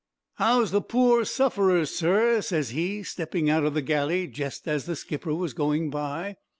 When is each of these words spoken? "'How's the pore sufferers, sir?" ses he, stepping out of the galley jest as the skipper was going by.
"'How's 0.37 0.71
the 0.71 0.81
pore 0.81 1.25
sufferers, 1.25 1.91
sir?" 1.91 2.41
ses 2.41 2.69
he, 2.69 3.03
stepping 3.03 3.51
out 3.51 3.63
of 3.63 3.75
the 3.75 3.83
galley 3.83 4.25
jest 4.25 4.67
as 4.67 4.85
the 4.87 4.95
skipper 4.95 5.35
was 5.35 5.53
going 5.53 5.91
by. 5.91 6.37